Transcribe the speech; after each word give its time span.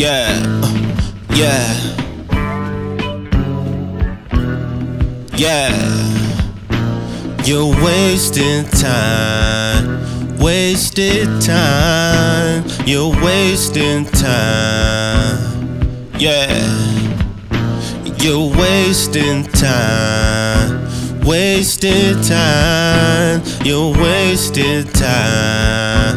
Yeah, 0.00 0.40
yeah, 1.34 1.74
yeah. 5.36 5.76
You're 7.44 7.74
wasting 7.84 8.64
time, 8.70 10.38
wasted 10.38 11.28
time. 11.42 12.64
You're 12.86 13.12
wasting 13.22 14.06
time. 14.06 15.36
Yeah, 16.18 16.48
you're 18.22 18.56
wasting 18.56 19.42
time, 19.52 20.88
wasted 21.26 22.24
time. 22.24 23.42
You're 23.66 23.92
wasting 23.92 24.84
time 24.94 26.09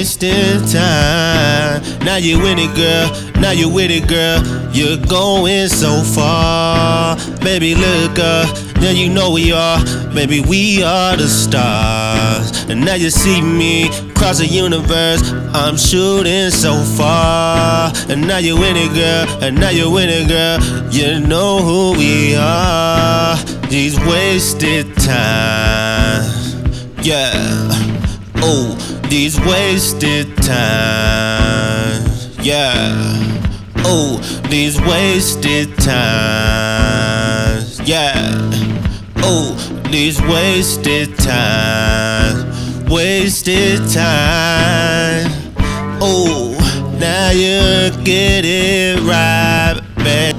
wasting 0.00 0.64
time. 0.72 1.82
Now 2.06 2.16
you 2.16 2.38
with 2.38 2.58
it, 2.58 2.74
girl. 2.74 3.08
Now 3.38 3.50
you 3.50 3.68
with 3.68 3.90
it, 3.90 4.08
girl. 4.08 4.40
You're 4.72 4.96
going 4.96 5.68
so 5.68 6.02
far. 6.02 7.16
Baby, 7.40 7.74
look 7.74 8.18
up. 8.18 8.48
Now 8.76 8.92
you 8.92 9.10
know 9.10 9.30
we 9.30 9.52
are. 9.52 9.78
Baby, 10.14 10.40
we 10.40 10.82
are 10.82 11.18
the 11.18 11.28
stars. 11.28 12.64
And 12.70 12.82
now 12.82 12.94
you 12.94 13.10
see 13.10 13.42
me 13.42 13.88
across 14.12 14.38
the 14.38 14.46
universe. 14.46 15.20
I'm 15.52 15.76
shooting 15.76 16.50
so 16.50 16.82
far. 16.96 17.92
And 18.08 18.26
now 18.26 18.38
you 18.38 18.54
with 18.58 18.76
it, 18.76 18.94
girl. 18.94 19.42
And 19.44 19.60
now 19.60 19.68
you 19.68 19.90
with 19.90 20.08
it, 20.08 20.28
girl. 20.28 20.58
You 20.90 21.20
know 21.20 21.58
who 21.58 21.98
we 21.98 22.36
are. 22.36 23.36
These 23.68 24.00
wasted 24.00 24.96
times. 24.96 26.54
Yeah. 27.02 27.68
Oh 28.42 28.79
these 29.10 29.40
wasted 29.40 30.36
times. 30.36 32.38
Yeah. 32.38 32.94
Oh, 33.78 34.18
these 34.48 34.80
wasted 34.82 35.76
times. 35.78 37.80
Yeah. 37.80 38.14
Oh, 39.16 39.56
these 39.90 40.22
wasted 40.22 41.18
times. 41.18 42.88
Wasted 42.88 43.80
time. 43.90 45.26
Oh, 46.00 46.56
now 47.00 47.30
you 47.30 47.90
get 48.04 48.44
it 48.44 49.00
right, 49.00 49.80
babe. 49.96 50.36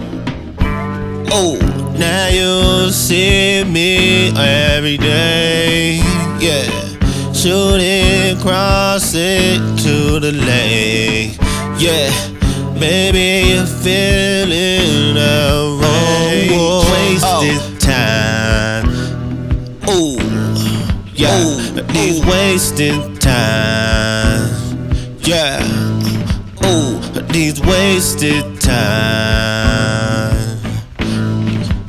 Oh, 1.30 1.58
now 2.00 2.30
you 2.30 2.89
see 2.89 3.66
me 3.66 4.30
every 4.38 4.97
day. 4.97 5.97
Yeah 6.39 6.91
shooting 7.42 8.38
across 8.38 9.16
it 9.16 9.58
to 9.80 10.20
the 10.20 10.31
lake. 10.31 11.36
Yeah, 11.80 12.11
baby, 12.80 13.50
you're 13.50 13.66
feeling 13.66 15.16
the 15.16 15.80
wrong 15.81 16.84
wasted 16.92 17.23
oh. 17.23 17.78
time. 17.80 18.89
Ooh, 19.89 20.19
yeah, 21.16 21.42
Ooh. 21.42 21.81
these 21.94 22.23
wasted 22.28 23.19
time. 23.19 24.47
Yeah, 25.22 25.64
ooh, 26.64 27.00
these 27.34 27.59
wasted 27.62 28.62
time. 28.62 30.59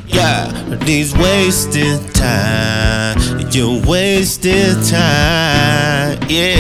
Yeah, 0.07 0.51
these 0.87 1.15
wasted 1.15 2.15
time. 2.15 3.32
You 3.53 3.83
wasted 3.87 4.83
time, 4.87 6.19
yeah. 6.27 6.57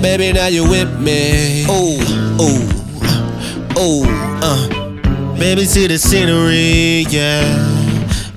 Baby, 0.00 0.32
now 0.32 0.46
you 0.46 0.62
with 0.62 0.98
me. 0.98 1.66
Oh, 1.68 1.98
oh, 2.40 3.72
oh, 3.76 4.04
uh. 4.42 5.36
Baby, 5.38 5.66
see 5.66 5.86
the 5.86 5.98
scenery, 5.98 7.04
yeah. 7.10 7.44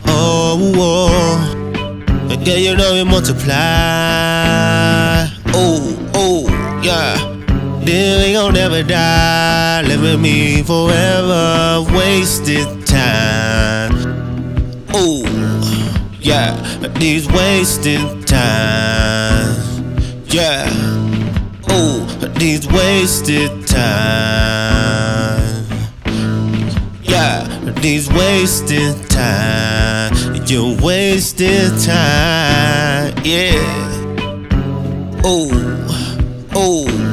Oh, 0.06 0.73
oh. 0.75 2.35
Girl, 2.44 2.57
you 2.57 2.75
know 2.75 2.94
it 2.94 3.06
multiply. 3.06 3.53
Oh, 5.53 6.12
oh, 6.13 6.50
yeah. 6.83 7.16
Deal 7.85 8.19
ain't 8.19 8.35
gon' 8.35 8.53
never 8.53 8.83
die. 8.83 9.81
Live 9.83 10.01
with 10.01 10.19
me 10.19 10.62
forever. 10.62 11.85
Wasted 11.95 12.85
time. 12.85 13.42
These 16.99 17.27
wasted 17.27 18.25
time, 18.27 19.55
yeah, 20.27 20.69
oh, 21.69 22.05
these 22.37 22.67
wasted 22.67 23.67
time, 23.67 24.85
yeah, 27.03 27.45
these 27.81 28.09
wasted 28.13 29.09
time, 29.09 30.13
you 30.45 30.77
wasted 30.81 31.71
time, 31.81 33.13
yeah, 33.23 33.53
oh, 35.23 35.49
oh. 36.55 37.12